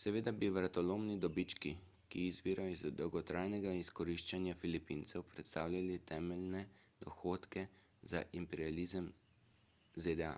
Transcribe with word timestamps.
seveda 0.00 0.32
bi 0.40 0.48
vratolomni 0.56 1.16
dobički 1.24 1.72
ki 2.14 2.24
izvirajo 2.32 2.72
iz 2.74 2.82
dolgotrajnega 2.98 3.72
izkoriščanja 3.78 4.56
filipincev 4.64 5.24
predstavljali 5.32 5.98
temeljne 6.12 6.62
dohodke 7.08 7.66
za 8.14 8.22
imperializem 8.44 9.10
zda 10.08 10.32